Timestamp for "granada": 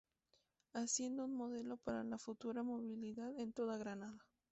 3.77-4.25